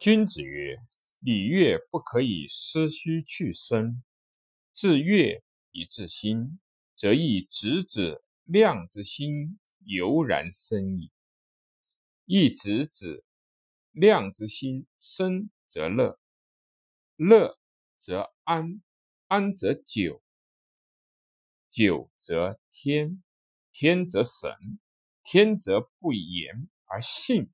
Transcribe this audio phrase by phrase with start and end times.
[0.00, 0.78] 君子曰
[1.20, 4.02] ：“礼乐不可以失虚去声。
[4.72, 6.58] 至乐以治心，
[6.96, 11.12] 则亦直指量之心油然生矣。
[12.24, 13.22] 亦直指
[13.90, 16.18] 量之心生则乐，
[17.16, 17.58] 乐
[17.98, 18.80] 则安，
[19.26, 20.22] 安则久，
[21.68, 23.22] 久则天，
[23.70, 24.50] 天则神，
[25.22, 27.50] 天则不言而信，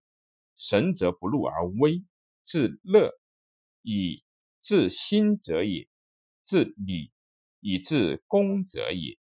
[0.57, 2.05] 神则不怒而威。”
[2.47, 3.13] 治乐
[3.83, 4.23] 以
[4.63, 5.89] 治心者也，
[6.45, 7.11] 治礼
[7.59, 9.19] 以治恭者也。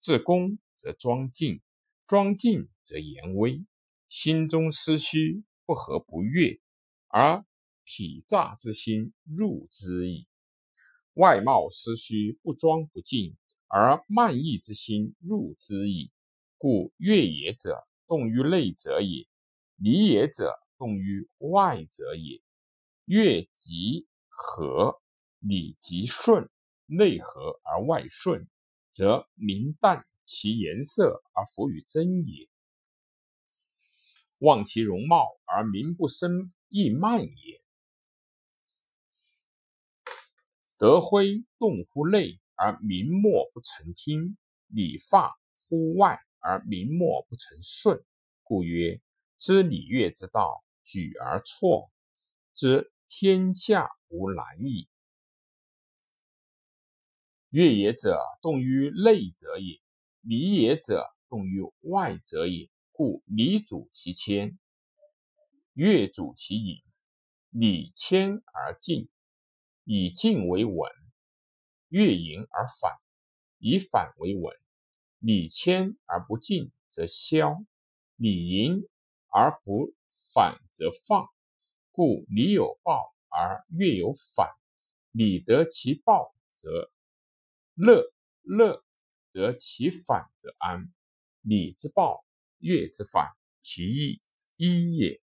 [0.00, 1.60] 治恭则庄敬，
[2.08, 3.64] 庄敬则严威。
[4.08, 6.60] 心中思虚，不和不悦，
[7.08, 7.44] 而
[7.86, 10.26] 痞诈之心入之矣。
[11.12, 13.36] 外貌思虚，不庄不敬，
[13.68, 16.10] 而慢意之心入之矣。
[16.58, 19.28] 故悦也者，动于内者也；
[19.76, 22.41] 礼也者，动于外者也。
[23.12, 25.02] 乐极和，
[25.38, 26.48] 礼极顺，
[26.86, 28.48] 内和而外顺，
[28.90, 32.48] 则明淡其颜色而浮于真也；
[34.38, 37.62] 望其容貌而名不生，亦慢也。
[40.78, 44.38] 德辉动乎内而明默不成听，
[44.68, 45.34] 礼发
[45.68, 48.02] 乎外而明默不成顺。
[48.42, 49.02] 故曰：
[49.38, 51.92] 知礼乐之道，举而错
[52.54, 52.90] 之。
[53.14, 54.88] 天下无难矣。
[57.50, 59.82] 乐也者，动于内者也；
[60.22, 62.70] 礼也者，动于外者也。
[62.90, 64.58] 故礼主其谦，
[65.74, 66.82] 乐主其隐。
[67.50, 69.10] 礼谦而敬，
[69.84, 70.90] 以敬为稳；
[71.88, 72.92] 乐隐而反，
[73.58, 74.56] 以反为稳。
[75.18, 77.62] 礼谦而不敬则消，
[78.16, 78.88] 礼隐
[79.28, 79.92] 而不
[80.32, 81.28] 反则放。
[81.92, 84.48] 故礼有报而乐有反，
[85.10, 86.90] 礼得其报则
[87.74, 88.82] 乐，乐
[89.32, 90.90] 得其反则安。
[91.42, 92.24] 礼之报，
[92.58, 94.22] 乐之反，其义
[94.56, 95.20] 一也。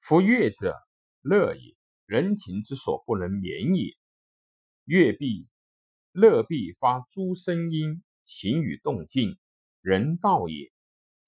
[0.00, 0.74] 夫乐者，
[1.20, 1.76] 乐也，
[2.06, 3.96] 人情之所不能免也。
[4.84, 5.46] 乐必
[6.10, 9.38] 乐必发诸声音，行与动静，
[9.82, 10.72] 人道也。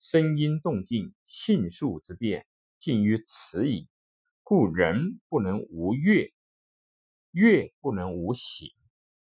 [0.01, 2.47] 声音动静，性数之变。
[2.81, 3.91] 近于此矣，
[4.43, 6.33] 故人不能无乐，
[7.31, 8.71] 乐不能无形，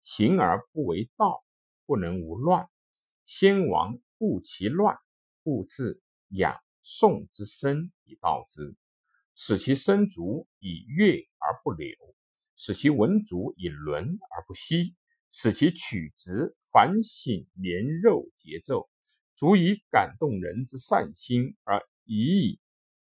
[0.03, 1.45] 形而不为道，
[1.87, 2.69] 不能无乱。
[3.27, 4.99] 先王故其乱，
[5.45, 8.75] 故自养颂之声以道之，
[9.37, 11.97] 使其身足以乐而不流，
[12.57, 14.97] 使其文足以伦而不息，
[15.31, 18.91] 使其曲直反省连肉节奏，
[19.37, 22.61] 足以感动人之善心而已矣。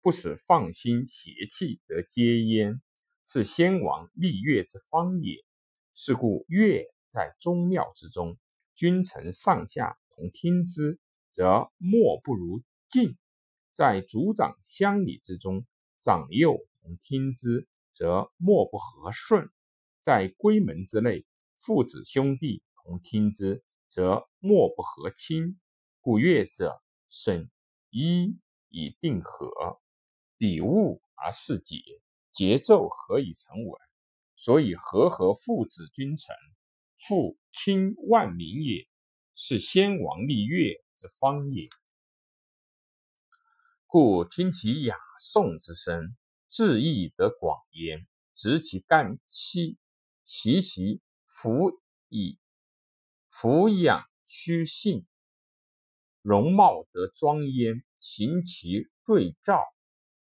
[0.01, 2.81] 不使放心邪气得接焉，
[3.25, 5.43] 是先王立乐之方也。
[5.93, 8.37] 是故乐在宗庙之中，
[8.75, 10.99] 君臣上下同听之，
[11.31, 13.15] 则莫不如敬；
[13.73, 15.65] 在族长乡里之中，
[15.99, 19.47] 长幼同听之，则莫不和顺；
[20.01, 21.25] 在闺门之内，
[21.57, 25.59] 父子兄弟同听之，则莫不和亲。
[25.99, 26.79] 故乐者，
[27.09, 27.49] 审
[27.89, 28.37] 一
[28.69, 29.81] 以定和。
[30.37, 31.81] 比物而事节，
[32.31, 33.81] 节奏何以成文？
[34.35, 36.35] 所以和合父子君臣，
[36.95, 38.87] 父亲万民也，
[39.33, 41.67] 是先王立乐之方也。
[43.87, 46.15] 故听其雅颂之声，
[46.49, 48.05] 志意得广焉；
[48.35, 49.77] 执其干戚，
[50.23, 52.37] 习其抚以
[53.31, 55.07] 抚养虚性，
[56.21, 59.63] 容貌得庄焉，行其锐兆。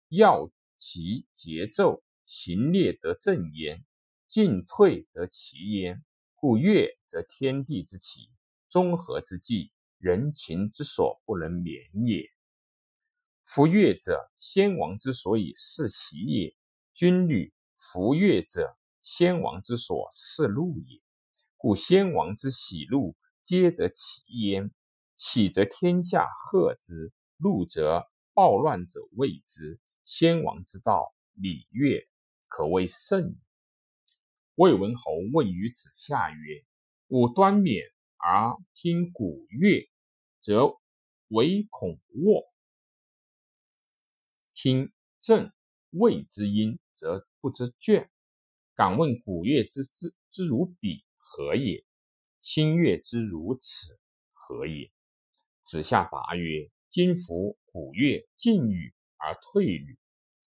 [0.09, 3.83] 要其节奏，行列得正焉，
[4.27, 6.03] 进退得其焉。
[6.35, 8.29] 故乐则天地之气，
[8.69, 12.29] 中和之际，人情之所不能免也。
[13.43, 16.55] 夫乐者，先王之所以是喜也；
[16.93, 21.01] 军旅服乐者，先王之所是禄也。
[21.57, 24.71] 故先王之喜怒，皆得其焉。
[25.17, 29.79] 喜则天下贺之，怒则暴乱者畏之。
[30.05, 32.07] 先王之道，礼乐
[32.47, 33.35] 可谓甚。
[34.53, 36.63] 魏文侯问于子夏曰
[37.09, 37.83] ：“吾端冕
[38.17, 39.89] 而听鼓乐，
[40.39, 40.77] 则
[41.29, 42.43] 唯恐卧；
[44.53, 45.51] 听正
[45.89, 48.07] 谓之音，则不知倦。
[48.75, 51.83] 敢问鼓乐之之之如彼何也？
[52.41, 53.99] 新乐之如此
[54.33, 54.91] 何也？”
[55.65, 59.97] 子夏答曰：“今夫鼓乐进语。”而退语，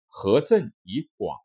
[0.07, 1.39] 合正以广，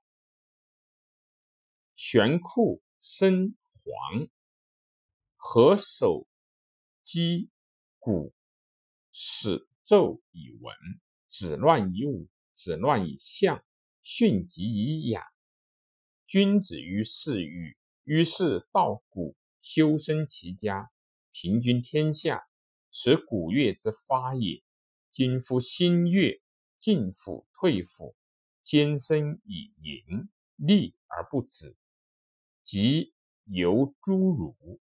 [1.94, 4.28] 悬库生黄，
[5.36, 6.26] 合手
[7.02, 7.50] 击
[7.98, 8.32] 鼓，
[9.12, 10.74] 始奏以文，
[11.28, 13.64] 止乱以武，止乱以象，
[14.02, 15.24] 训疾以养。
[16.26, 20.90] 君子于事欲，于是道古，修身齐家，
[21.32, 22.42] 平均天下，
[22.90, 24.62] 此古乐之发也。
[25.12, 26.40] 今夫新乐，
[26.78, 28.14] 进府退府，
[28.62, 31.76] 兼生以淫，利而不止，
[32.62, 33.14] 即
[33.44, 34.80] 由诸儒。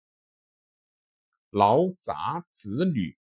[1.50, 3.18] 劳杂子女，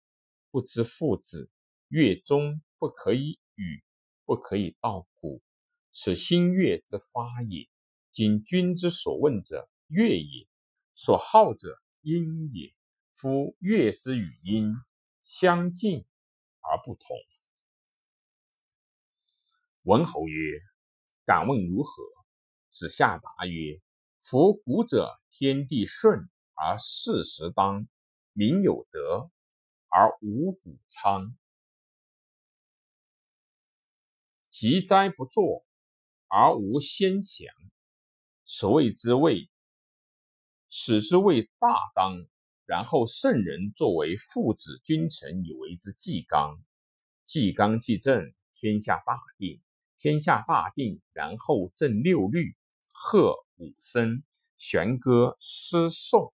[0.51, 1.51] 不知父子，
[1.89, 3.83] 乐中不可以语，
[4.25, 5.43] 不可以道古，
[5.93, 7.69] 此新乐之发也。
[8.11, 10.47] 今君之所问者，乐也；
[10.93, 12.75] 所好者，音也。
[13.15, 14.75] 夫乐之与音
[15.23, 16.05] 相近
[16.61, 17.17] 而不同。
[19.89, 20.61] 文侯曰
[21.25, 22.03] ：“敢问如何？”
[22.71, 23.81] 子夏答曰
[24.21, 27.89] ：“夫古者，天地顺而事时当，
[28.35, 29.31] 民有德
[29.89, 31.35] 而无谷仓；
[34.51, 35.65] 疾灾不作
[36.27, 37.47] 而无先祥。”
[38.45, 39.49] 此谓之谓，
[40.69, 42.27] 此之谓大当。
[42.67, 46.63] 然后圣人作为父子君臣，以为之纪纲。
[47.25, 49.63] 纪纲既正，天下大定。
[49.99, 52.57] 天下大定，然后正六律，
[52.93, 54.23] 和五声，
[54.57, 56.33] 弦歌诗颂。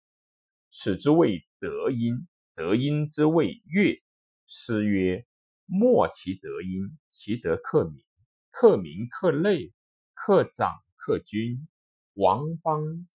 [0.70, 2.28] 此之谓德音。
[2.56, 4.04] 德音之谓乐。
[4.46, 5.26] 诗曰
[5.66, 8.04] ：“莫其德音，其德克民。
[8.52, 9.72] 克民克类，
[10.14, 11.68] 克长克君。”
[12.16, 13.08] 王邦，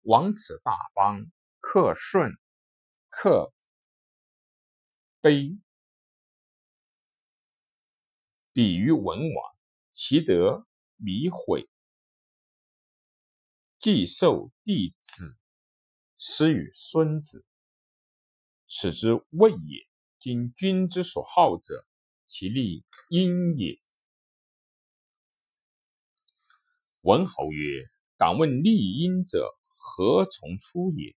[0.00, 1.30] 王此大邦，
[1.60, 2.32] 克顺，
[3.10, 3.52] 克
[5.20, 5.58] 卑。
[8.54, 9.57] 比于文王，
[10.00, 10.64] 其德
[10.94, 11.68] 弥毁，
[13.78, 15.36] 既受弟子，
[16.16, 17.44] 师与孙子，
[18.68, 19.88] 此之谓也。
[20.20, 21.84] 今君之所好者，
[22.26, 23.80] 其利因也。
[27.00, 27.90] 文侯曰。
[28.16, 31.16] 敢问利因者何从出也？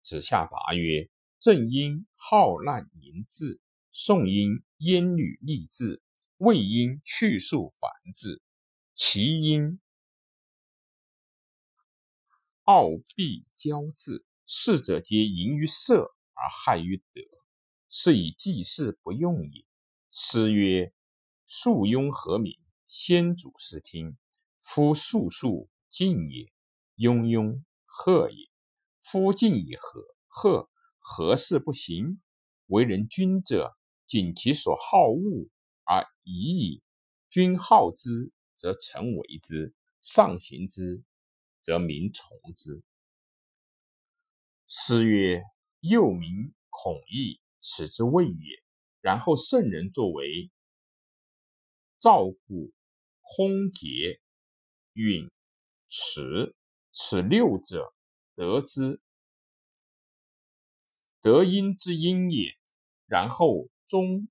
[0.00, 3.60] 子夏答曰：正因好难淫志，
[3.92, 6.02] 宋音烟女立志，
[6.42, 8.42] 未因去数繁字，
[8.96, 9.78] 其因
[12.64, 14.26] 傲必骄字。
[14.44, 17.22] 四者皆淫于色而害于德，
[17.88, 19.64] 是以祭祀不用也。
[20.10, 20.92] 诗曰：
[21.46, 24.18] 肃雍和鸣，先祖视听。
[24.58, 25.70] 夫肃肃。
[25.90, 26.52] 静也，
[26.96, 28.50] 庸庸赫也。
[29.00, 30.68] 夫静以和，赫
[30.98, 32.20] 何事不行？
[32.66, 33.76] 为人君者，
[34.08, 35.48] 谨其所好恶
[35.84, 36.82] 而已矣。
[37.28, 41.02] 君好之，则臣为之；上行之，
[41.62, 42.82] 则民从之。
[44.68, 45.42] 诗曰
[45.80, 48.62] ：“又名孔义，此之谓也。”
[49.00, 50.50] 然后圣人作为
[51.98, 52.72] 赵古、
[53.20, 54.20] 空节、
[54.92, 55.30] 允。
[55.94, 56.56] 此
[56.92, 57.94] 此六者，
[58.34, 58.98] 得之
[61.20, 62.56] 得音之音也。
[63.04, 64.26] 然后中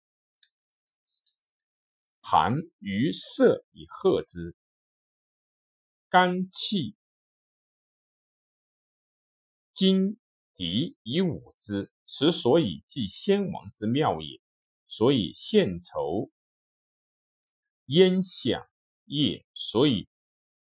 [2.32, 4.56] 寒于色以和之，
[6.08, 6.96] 肝气
[9.74, 10.18] 金
[10.54, 11.92] 敌以武之。
[12.06, 14.40] 此所以祭先王之妙也。
[14.88, 16.32] 所以献酬
[17.88, 18.66] 焉享
[19.04, 20.08] 业，所以。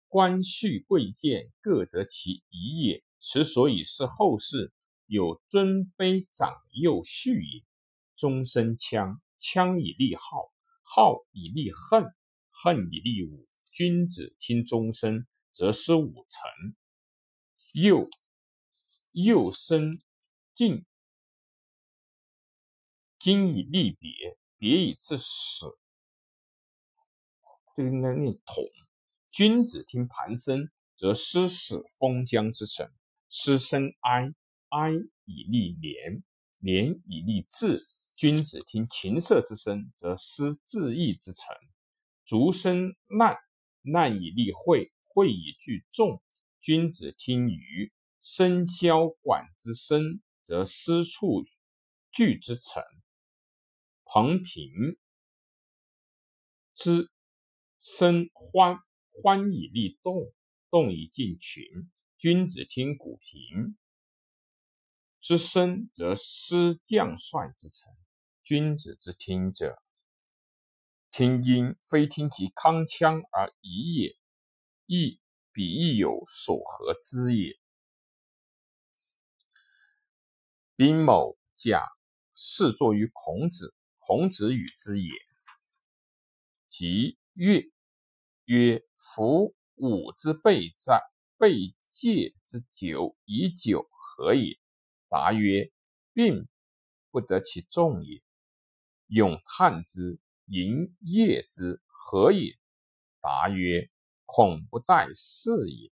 [0.07, 4.73] 官序贵贱各得其宜也，此所以是后世
[5.05, 7.63] 有尊卑长幼序也。
[8.15, 10.51] 终身羌，羌以立号，
[10.91, 12.03] 好以立恨，
[12.49, 13.47] 恨以立武。
[13.71, 16.75] 君子听终身，则思五成。
[17.73, 18.09] 又
[19.11, 20.01] 又生
[20.51, 20.83] 敬，
[23.19, 24.09] 今以立别，
[24.57, 25.77] 别以至死。
[27.75, 28.65] 这个应该念统。
[29.29, 32.87] 君子听盘声，则思死封疆之臣；
[33.29, 34.33] 失生哀，
[34.69, 34.91] 哀
[35.25, 36.23] 以立廉，
[36.57, 37.85] 廉以立志。
[38.19, 41.55] 君子听琴瑟之声，则思治意之诚；
[42.25, 43.37] 卒生难，
[43.81, 46.21] 难以立会，会以聚众。
[46.59, 51.45] 君子听舆笙箫管之声，则思处
[52.11, 52.83] 聚之臣；
[54.03, 54.97] 彭平
[56.75, 57.09] 之
[57.79, 58.79] 声欢。
[59.11, 60.33] 欢以立动，
[60.69, 61.63] 动以进群。
[62.17, 63.77] 君子听鼓平
[65.21, 67.93] 之声，则思将帅之臣；
[68.49, 69.79] 君子之听者，
[71.11, 74.17] 听音非听其康腔而已也，
[74.87, 77.59] 亦彼亦有所合之也。
[80.75, 81.85] 宾某甲
[82.33, 85.11] 侍坐于孔子，孔子与之也。
[86.67, 87.69] 即曰：
[88.45, 91.03] 曰夫吾之备在
[91.37, 94.57] 备戒之久以久何也？
[95.07, 95.71] 答曰：
[96.13, 96.47] 并
[97.11, 98.23] 不得其众也。
[99.09, 100.19] 咏叹之。
[100.51, 102.57] 营业之何也？
[103.21, 103.87] 答曰：
[104.25, 105.91] 恐不待事也。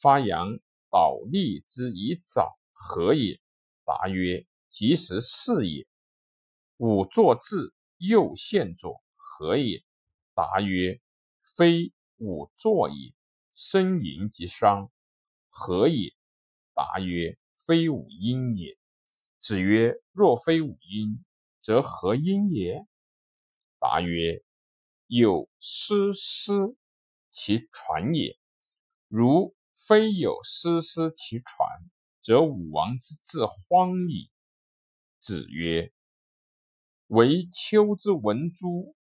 [0.00, 0.58] 发扬
[0.90, 3.40] 导利之以早何也？
[3.84, 5.86] 答曰：及时事也。
[6.78, 9.84] 吾作至右现左何也？
[10.34, 11.00] 答曰：
[11.56, 13.14] 非吾作也。
[13.52, 14.90] 生淫及伤
[15.50, 16.12] 何也？
[16.74, 18.76] 答曰：非吾因也。
[19.38, 21.24] 子曰：若非吾因，
[21.62, 22.84] 则何因也？
[23.78, 24.44] 答曰：
[25.06, 26.52] 有师师
[27.30, 28.36] 其传也。
[29.06, 29.54] 如
[29.86, 31.68] 非有师师其传，
[32.20, 34.30] 则武王之志荒矣。
[35.20, 35.92] 子曰：
[37.06, 38.96] 惟丘之文诸、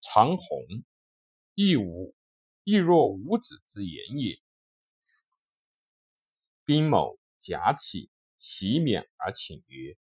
[0.00, 0.84] 长虹，
[1.54, 2.12] 亦无
[2.64, 4.42] 亦若吾子之言也。
[6.64, 9.96] 宾某假起，其免而请曰：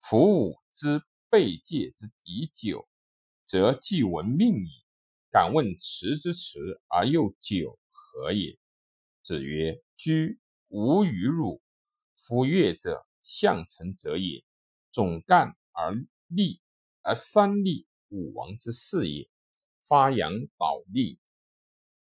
[0.00, 1.02] 夫吾之。
[1.32, 2.88] 备戒之已久，
[3.44, 4.84] 则既闻命矣。
[5.30, 8.58] 敢问持之持而又久何也？
[9.22, 11.62] 子曰：居无与辱。
[12.16, 14.44] 夫乐者，相成者也。
[14.90, 15.94] 总干而
[16.26, 16.60] 立，
[17.02, 19.30] 而三立，武王之事也。
[19.86, 21.20] 发扬导立，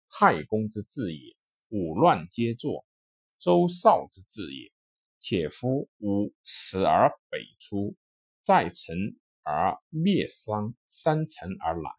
[0.09, 1.37] 太公之治也。
[1.69, 2.87] 五乱皆作，
[3.39, 4.73] 周少之治也。
[5.21, 7.97] 且夫吾死而北出。
[8.43, 8.97] 在成
[9.43, 11.93] 而灭商，三成而南，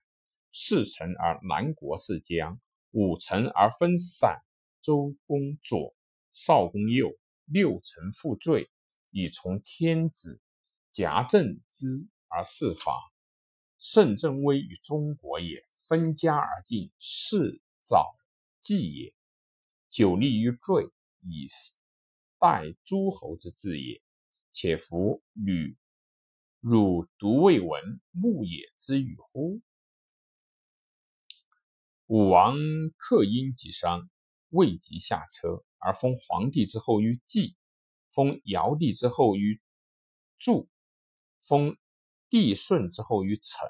[0.51, 2.59] 四成而南国是江，
[2.91, 4.41] 五成而分散。
[4.81, 5.95] 周公左，
[6.33, 7.11] 少公右，
[7.45, 8.69] 六成负罪，
[9.11, 10.41] 以从天子，
[10.91, 12.91] 夹政之而事法。
[13.77, 18.15] 圣正威于中国也，分家而进，是早
[18.63, 19.13] 祭也。
[19.89, 20.89] 久立于罪，
[21.21, 21.47] 以
[22.41, 24.01] 拜诸侯之志也。
[24.51, 25.77] 且夫吕。
[26.59, 29.61] 汝独未闻牧野之语乎？
[32.07, 32.55] 武王
[32.97, 34.09] 克殷及商，
[34.49, 37.55] 未及下车，而封皇帝之后于季，
[38.11, 39.61] 封尧帝之后于
[40.37, 40.67] 祝，
[41.41, 41.77] 封
[42.29, 43.69] 帝舜之后于成。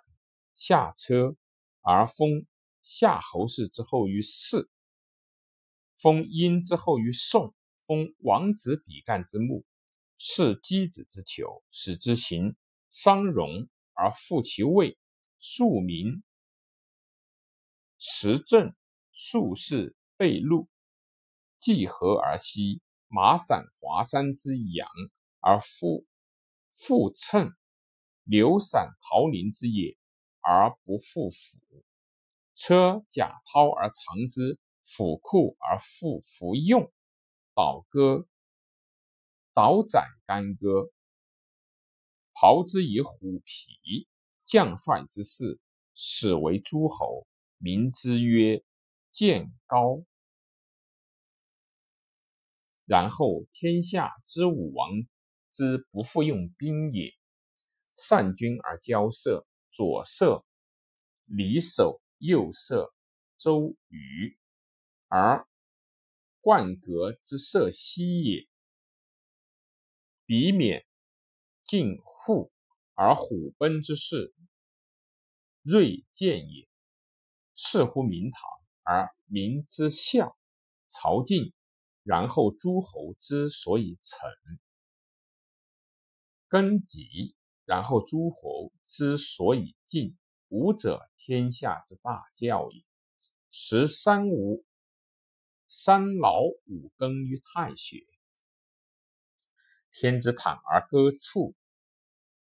[0.53, 1.35] 下车
[1.81, 2.45] 而封
[2.81, 4.69] 夏侯氏之后于氏，
[5.97, 7.53] 封殷之后于宋，
[7.85, 9.65] 封王子比干之墓，
[10.17, 12.55] 视箕子之囚，使之行。
[12.91, 14.97] 商容而复其位，
[15.39, 16.21] 庶民
[17.97, 18.75] 持政，
[19.13, 20.67] 术士被禄，
[21.57, 22.81] 既和而息。
[23.13, 24.87] 马散华山之阳
[25.41, 26.05] 而复
[26.77, 27.53] 复乘，
[28.23, 29.97] 流散桃林之野
[30.39, 31.59] 而不复腐。
[32.55, 36.89] 车甲涛而藏之，府库而复服用。
[37.53, 38.27] 倒戈
[39.53, 40.91] 倒斩干戈。
[42.33, 44.07] 袍之以虎皮，
[44.45, 45.59] 将帅之士，
[45.93, 47.27] 始为诸侯，
[47.57, 48.63] 名之曰
[49.11, 50.03] 建高。
[52.85, 54.89] 然后天下之武王
[55.51, 57.13] 之不复用兵也，
[57.95, 60.43] 善军而交涉，左射
[61.25, 62.91] 李守，右射
[63.37, 64.37] 周瑜，
[65.07, 65.47] 而
[66.41, 68.47] 冠革之色兮也，
[70.25, 70.85] 彼免。
[71.63, 72.51] 进户
[72.95, 74.33] 而虎奔之势，
[75.61, 76.67] 锐见也。
[77.55, 78.41] 是乎明堂
[78.83, 80.35] 而民之孝，
[80.89, 81.53] 朝敬，
[82.03, 84.29] 然后诸侯之所以成；
[86.49, 90.17] 根基，然后诸侯之所以敬。
[90.49, 92.83] 武者，天下之大教也。
[93.49, 94.65] 十三五，
[95.73, 98.05] 三劳五更于太学，
[99.89, 101.55] 天之坦而歌处。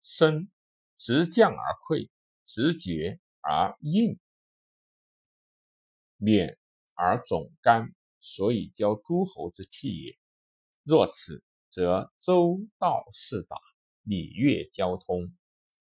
[0.01, 0.49] 生
[0.97, 2.09] 直降而溃，
[2.43, 4.19] 直绝而应，
[6.17, 6.57] 免
[6.95, 10.17] 而总干，所以教诸侯之器也。
[10.81, 13.55] 若此，则周道四达，
[14.01, 15.31] 礼乐交通，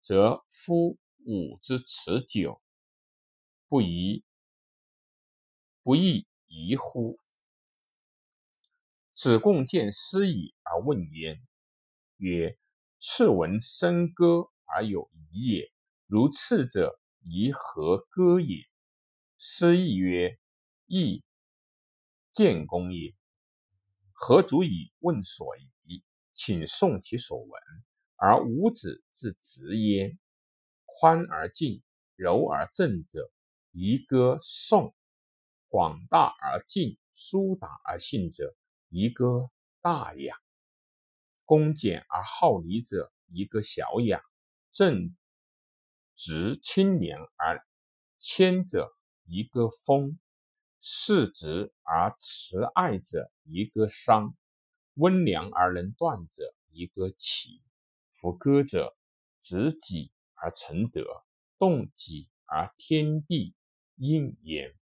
[0.01, 2.59] 则夫武之持久，
[3.67, 4.23] 不宜
[5.83, 7.17] 不义宜乎？
[9.15, 11.41] 子贡见师矣而问焉，
[12.17, 12.57] 曰。
[13.01, 15.71] 次闻笙歌而有疑也。
[16.05, 18.67] 如次者，宜何歌也？
[19.37, 20.37] 师亦曰
[20.85, 21.23] ：“亦
[22.33, 23.15] 见公也。”
[24.11, 26.03] 何足以问所疑？
[26.33, 27.51] 请诵其所闻。
[28.17, 30.19] 而五子之直焉。
[30.85, 31.81] 宽而静，
[32.17, 33.31] 柔而正者，
[33.71, 34.93] 宜歌颂；
[35.69, 38.55] 广大而静，疏达而信者，
[38.89, 40.33] 一个大雅；
[41.45, 44.19] 恭俭而好礼者，一个小雅；
[44.71, 45.15] 正
[46.15, 47.63] 直清廉而
[48.17, 50.17] 谦者，一个风；
[50.81, 54.33] 适直而慈爱者，一个商；
[54.95, 57.61] 温良而能断者，一个齐。
[58.15, 58.97] 夫歌者，
[59.39, 61.05] 执己而成德，
[61.59, 63.53] 动己而天地
[63.97, 64.78] 应焉。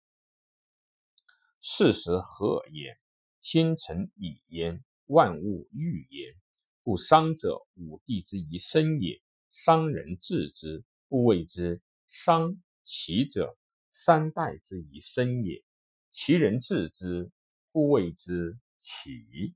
[1.65, 2.99] 事时和尔焉，
[3.41, 6.35] 先成礼焉，万物欲焉。
[6.83, 9.23] 故商者，五帝之宜生也。
[9.53, 13.57] 商人治之，故谓之商；齐者，
[13.93, 15.63] 三代之宜生也。
[16.11, 17.31] 齐人治之，
[17.71, 19.55] 故谓之齐。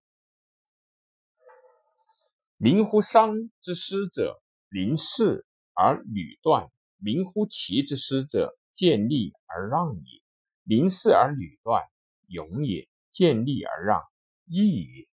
[2.57, 10.23] 民乎商之师者，临事而履断；民乎齐之师者，见利而让也。
[10.63, 11.83] 临事而履断，
[12.27, 14.03] 勇也；见利而让，
[14.47, 15.09] 义也。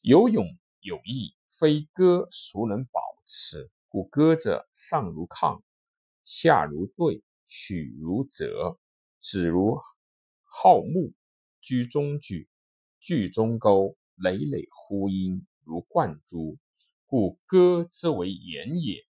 [0.00, 0.46] 有勇
[0.80, 3.70] 有义，非歌孰能保持？
[3.88, 5.62] 故歌者，上如亢，
[6.24, 8.78] 下如兑，曲如折，
[9.20, 9.78] 止如
[10.44, 11.12] 号木，
[11.60, 12.48] 居中举，
[13.00, 15.46] 句中钩，累累呼应。
[15.62, 16.58] 如贯珠，
[17.06, 19.06] 故歌之为言也。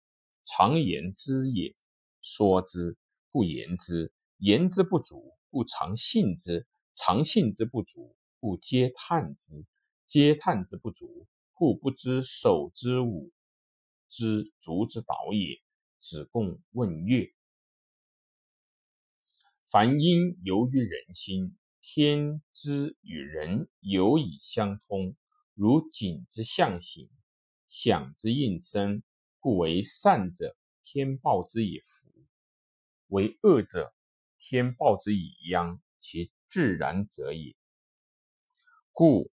[0.45, 1.77] 常言之也，
[2.21, 2.97] 说之
[3.31, 9.65] 不言之，言之不足，故常信之；常信之不足，故皆叹之；
[10.07, 13.33] 皆叹之不足，故不知手之舞
[14.09, 15.61] 之足之蹈也。
[16.01, 17.35] 子贡问乐：
[19.69, 25.17] 凡因由于人心，天之与人有以相通。
[25.55, 27.11] 如景之象形，
[27.67, 29.03] 响之应声，
[29.41, 32.09] 故为善者，天报之以福；
[33.09, 33.93] 为恶者，
[34.39, 35.81] 天报之以殃。
[36.01, 37.57] 其自然者也。
[38.93, 39.33] 故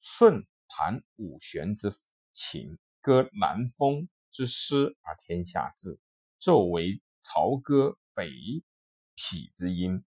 [0.00, 1.90] 舜弹五弦之
[2.34, 5.98] 琴，歌南风之诗而天下治；
[6.38, 8.30] 纣为朝歌北
[9.16, 10.04] 毘之音，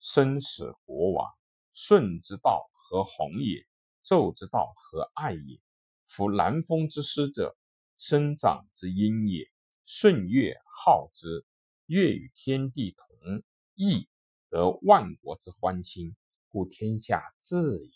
[0.00, 1.30] 生死国王。
[1.74, 3.66] 舜之道何弘也？
[4.02, 5.60] 纣之道何爱也？
[6.06, 7.54] 夫南风之师者，
[7.98, 9.52] 生长之阴也。
[9.84, 11.44] 舜乐好之，
[11.84, 13.42] 乐与天地同
[13.76, 14.08] 义，
[14.50, 16.16] 得万国之欢心，
[16.48, 17.90] 故天下治也。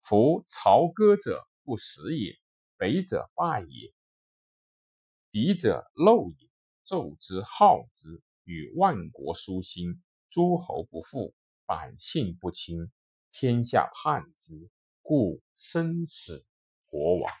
[0.00, 2.38] 夫朝歌者不食也，
[2.76, 3.92] 北者败也，
[5.32, 6.48] 敌者漏也。
[6.84, 11.34] 纣之好之，与万国舒心，诸侯不富，
[11.66, 12.90] 百姓不亲，
[13.32, 14.70] 天下叛之。
[15.02, 16.46] 故生死
[16.86, 17.32] 国王，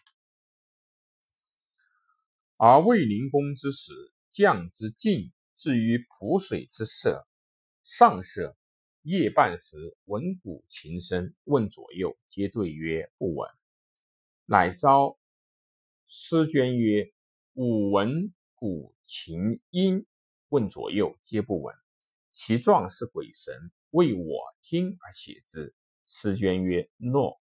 [2.56, 3.92] 而卫灵公之时，
[4.28, 7.24] 将之进，至于濮水之歃，
[7.92, 8.54] 上歃，
[9.02, 13.50] 夜半时，闻鼓琴声，问左右，皆对曰：“不闻。”
[14.46, 15.18] 乃召
[16.06, 17.12] 师捐曰
[17.54, 20.06] ：“吾闻鼓琴音。”
[20.50, 21.74] 问左右，皆不闻。
[22.30, 25.74] 其状是鬼神，为我听而写之。
[26.06, 27.40] 师捐曰：“诺。”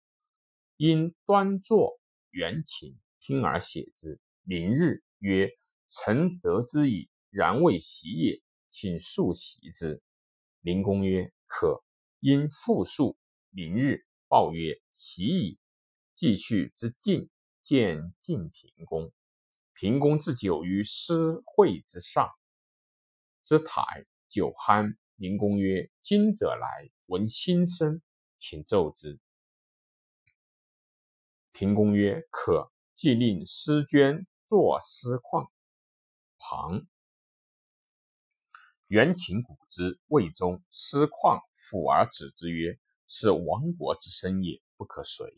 [0.78, 2.00] 因端坐
[2.30, 4.18] 圆琴，听而写之。
[4.44, 5.50] 明日曰
[5.86, 10.02] ：“臣得之矣，然未习也，请速习之。”
[10.60, 11.82] 灵公曰：“可。”
[12.20, 13.16] 因复述。
[13.50, 15.58] 明日报曰：“习矣。”
[16.14, 17.30] 继续之进，
[17.62, 19.12] 见晋平公。
[19.72, 22.30] 平公置酒于诗会之上，
[23.42, 24.96] 之台酒酣。
[25.16, 28.02] 灵公曰：“今者来，闻新声，
[28.38, 29.18] 请奏之。”
[31.52, 35.50] 平公曰：“可。”即令诗娟作诗况
[36.36, 36.86] 旁，
[38.90, 40.00] 元秦古之。
[40.08, 42.76] 魏中，师况抚而止之曰
[43.06, 45.32] ：“是亡国之身也，不可随。”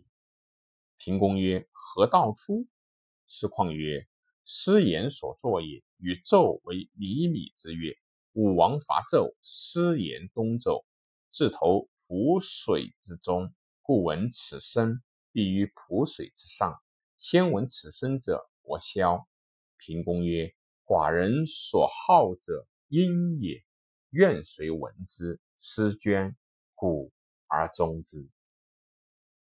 [0.96, 2.66] 平公曰：“何道出？”
[3.28, 4.08] 师况曰
[4.46, 5.84] ：“师言所作也。
[5.98, 7.94] 与纣为厘米之约。
[8.32, 10.86] 武王伐纣，师言东走，
[11.30, 16.80] 自投濮水之中，故闻此声。”必于濮水之上，
[17.18, 19.28] 先闻此声者，国消。
[19.76, 20.54] 平公曰
[20.88, 23.64] ：“寡人所好者音也，
[24.10, 26.36] 愿随闻之。”师捐，
[26.74, 27.10] 鼓
[27.46, 28.28] 而终之。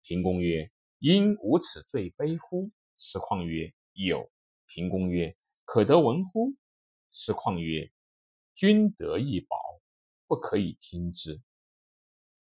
[0.04, 4.32] 平公曰：“因无此罪悲乎？”师况曰：“有。”
[4.68, 5.36] 平公曰
[5.66, 6.56] ：“可得闻乎？”
[7.12, 7.92] 师旷曰
[8.56, 9.58] ：“君得一宝，
[10.28, 11.42] 不可以听之。”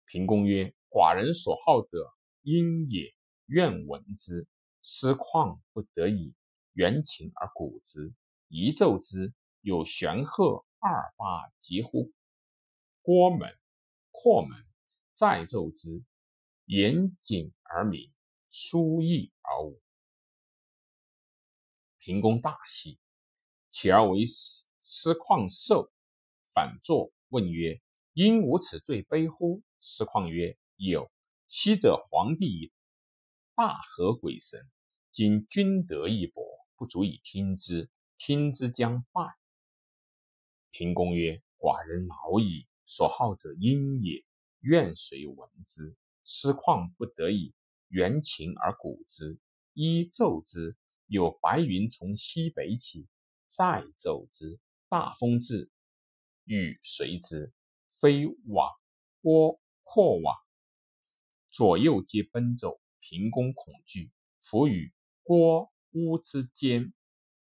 [0.08, 2.14] 平公曰：“寡人所好者，
[2.44, 3.14] 因也，
[3.48, 4.48] 愿闻之。”
[4.82, 6.34] 师旷不得已，
[6.72, 8.14] 缘情而鼓之，
[8.48, 12.12] 一奏之，有玄鹤二八疾乎
[13.04, 13.58] 郭门、
[14.12, 14.68] 阔门，
[15.14, 16.04] 再奏之，
[16.66, 18.12] 严谨而明，
[18.50, 19.82] 疏易而无。
[22.00, 23.00] 平公大喜，
[23.70, 25.90] 起而为师师旷寿，
[26.54, 31.10] 反坐问曰：“因无此罪悲乎？”师旷曰：“有。
[31.48, 32.74] 昔者皇帝
[33.56, 34.70] 大和鬼神，
[35.14, 36.44] 今君得一薄，
[36.76, 39.34] 不足以听之，听之将败。”
[40.74, 44.26] 平公曰：“寡人老矣，所好者因也，
[44.62, 47.54] 愿随闻之。”师旷不得已，
[47.90, 49.40] 缘情而鼓之，
[49.74, 50.76] 一奏之。
[51.06, 53.08] 有白云从西北起，
[53.48, 54.60] 再奏之，
[54.90, 55.70] 大风至，
[56.46, 57.54] 雨随之，
[58.02, 58.68] 飞往
[59.22, 60.36] 郭阔往，
[61.52, 62.82] 左右皆奔走。
[63.00, 66.94] 平公恐惧，伏于郭屋之间，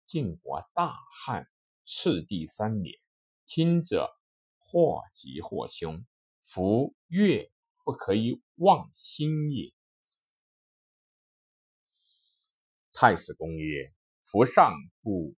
[0.05, 1.47] 晋国大旱，
[1.85, 3.00] 赤地三年。
[3.45, 4.09] 听者
[4.57, 6.05] 或吉或凶，
[6.41, 7.51] 夫乐
[7.83, 9.73] 不可以忘心也。
[12.93, 13.91] 太史公曰
[14.23, 15.35] ：“夫上不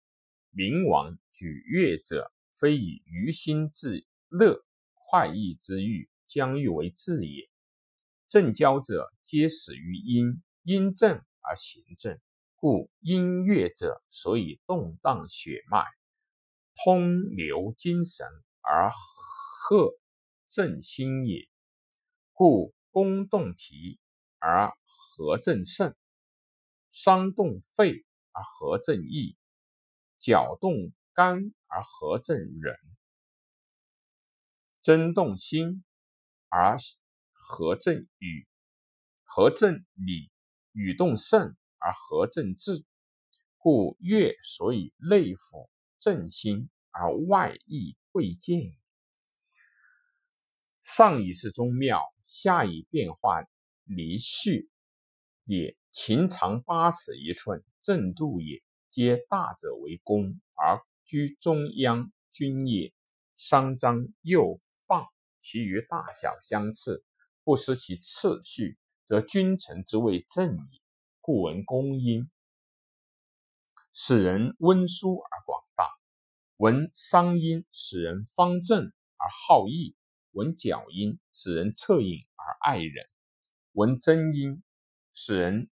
[0.50, 7.48] 明王举乐者，非以于心自乐，快意之欲，将欲为治也。
[8.26, 12.18] 正交者，皆始于阴，阴正而行正，
[12.56, 15.84] 故阴乐者，所以动荡血脉，
[16.84, 18.26] 通流精神
[18.60, 19.94] 而和
[20.48, 21.48] 正心也。
[22.32, 23.98] 故攻动脾
[24.38, 24.72] 而
[25.16, 25.94] 和正肾。”
[26.90, 29.36] 伤动肺而和正意，
[30.18, 32.76] 绞动肝而和正人，
[34.82, 35.84] 真动心
[36.48, 36.76] 而
[37.32, 38.46] 和正语，
[39.24, 40.30] 和正理，
[40.72, 42.84] 语动肾而和正志。
[43.56, 45.70] 故月所以内府
[46.02, 48.76] 正心而外益贵贱
[50.82, 53.44] 上以是宗庙，下以变化
[53.84, 54.68] 离序
[55.44, 55.76] 也。
[55.92, 58.64] 秦长八尺一寸，正度也。
[58.88, 62.92] 皆大者为公，而居中央君也。
[63.36, 65.06] 商章右傍，
[65.38, 67.04] 其余大小相次，
[67.44, 70.82] 不失其次序，则君臣之位正矣。
[71.20, 72.28] 故闻公音，
[73.92, 75.61] 使人温书而广；
[76.62, 78.84] 闻商音，使人方正
[79.16, 79.96] 而好义；
[80.30, 83.04] 闻角音，使人恻隐而爱人；
[83.72, 84.62] 闻真音，
[85.12, 85.68] 使人。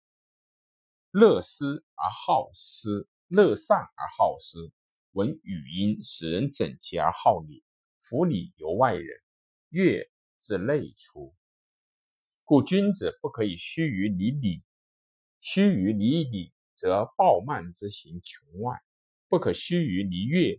[1.11, 4.73] 乐思而好思，乐善而好施。
[5.13, 7.63] 闻语音，使人整齐而好礼。
[8.01, 9.21] 夫礼由外人，
[9.69, 11.35] 乐自内出。
[12.45, 14.63] 故君子不可以虚于离礼，
[15.43, 18.79] 虚于离礼，则暴慢之行穷外；
[19.29, 20.59] 不可虚于离乐，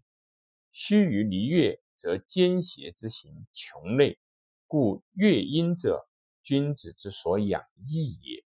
[0.82, 4.18] 虚于离乐，则奸邪之行穷内。
[4.66, 6.08] 故乐音者，
[6.42, 8.46] 君子之所养义也。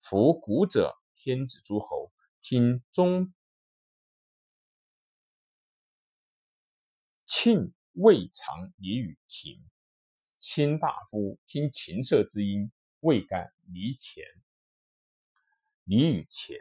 [0.00, 0.96] 夫古者。
[1.14, 3.34] 天子诸侯听中
[7.26, 9.62] 庆未尝离与庭，
[10.38, 14.24] 卿大夫听琴瑟之音，未敢离前，
[15.84, 16.56] 离与前。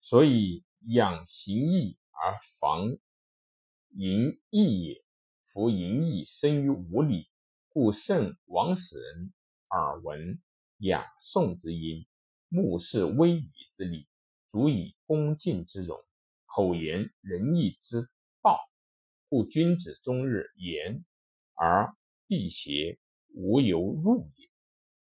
[0.00, 2.98] 所以养形义而防
[4.00, 5.04] 淫逸也。
[5.42, 7.28] 夫淫逸生于无礼，
[7.68, 9.32] 故圣王使人
[9.70, 10.40] 耳闻
[10.76, 12.06] 雅颂之音。
[12.48, 14.06] 目视威仪之礼，
[14.46, 15.98] 足以恭敬之容；
[16.46, 18.08] 口言仁义之
[18.40, 18.60] 道，
[19.28, 21.04] 故君子终日言
[21.54, 21.92] 而
[22.28, 23.00] 辟邪，
[23.34, 24.48] 无由入也。